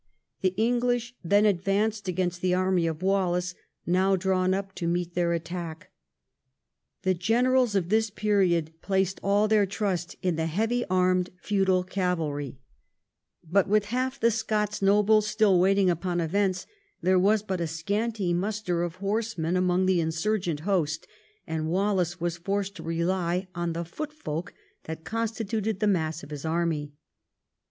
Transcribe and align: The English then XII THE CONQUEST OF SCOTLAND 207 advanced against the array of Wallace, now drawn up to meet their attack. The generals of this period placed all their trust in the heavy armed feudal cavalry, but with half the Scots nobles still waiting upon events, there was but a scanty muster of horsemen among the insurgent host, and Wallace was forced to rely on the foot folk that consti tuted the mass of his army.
The 0.41 0.55
English 0.57 1.13
then 1.23 1.43
XII 1.43 1.51
THE 1.53 1.61
CONQUEST 1.73 2.07
OF 2.07 2.15
SCOTLAND 2.15 2.41
207 2.41 2.41
advanced 2.41 2.41
against 2.41 2.41
the 2.41 2.53
array 2.55 2.85
of 2.87 3.03
Wallace, 3.03 3.55
now 3.85 4.15
drawn 4.15 4.53
up 4.55 4.73
to 4.73 4.87
meet 4.87 5.13
their 5.13 5.33
attack. 5.33 5.91
The 7.03 7.13
generals 7.13 7.75
of 7.75 7.89
this 7.89 8.09
period 8.09 8.73
placed 8.81 9.19
all 9.21 9.47
their 9.47 9.67
trust 9.67 10.15
in 10.23 10.37
the 10.37 10.47
heavy 10.47 10.83
armed 10.89 11.29
feudal 11.39 11.83
cavalry, 11.83 12.57
but 13.47 13.67
with 13.67 13.85
half 13.93 14.19
the 14.19 14.31
Scots 14.31 14.81
nobles 14.81 15.27
still 15.27 15.59
waiting 15.59 15.91
upon 15.91 16.19
events, 16.19 16.65
there 17.03 17.19
was 17.19 17.43
but 17.43 17.61
a 17.61 17.67
scanty 17.67 18.33
muster 18.33 18.81
of 18.81 18.95
horsemen 18.95 19.55
among 19.55 19.85
the 19.85 20.01
insurgent 20.01 20.61
host, 20.61 21.05
and 21.45 21.69
Wallace 21.69 22.19
was 22.19 22.37
forced 22.37 22.73
to 22.77 22.81
rely 22.81 23.47
on 23.53 23.73
the 23.73 23.85
foot 23.85 24.13
folk 24.13 24.55
that 24.85 25.03
consti 25.03 25.45
tuted 25.47 25.77
the 25.79 25.85
mass 25.85 26.23
of 26.23 26.31
his 26.31 26.43
army. 26.43 26.93